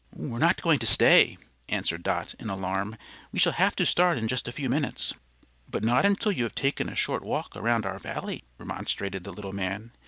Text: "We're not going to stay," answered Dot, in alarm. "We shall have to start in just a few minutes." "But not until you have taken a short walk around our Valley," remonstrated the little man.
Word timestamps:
"We're 0.13 0.39
not 0.39 0.63
going 0.63 0.79
to 0.79 0.87
stay," 0.87 1.37
answered 1.69 2.01
Dot, 2.01 2.33
in 2.39 2.49
alarm. 2.49 2.97
"We 3.31 3.37
shall 3.37 3.51
have 3.51 3.75
to 3.75 3.85
start 3.85 4.17
in 4.17 4.27
just 4.27 4.47
a 4.47 4.51
few 4.51 4.67
minutes." 4.67 5.13
"But 5.69 5.83
not 5.83 6.07
until 6.07 6.31
you 6.31 6.43
have 6.43 6.55
taken 6.55 6.89
a 6.89 6.95
short 6.95 7.21
walk 7.21 7.55
around 7.55 7.85
our 7.85 7.99
Valley," 7.99 8.43
remonstrated 8.57 9.23
the 9.23 9.31
little 9.31 9.53
man. 9.53 9.91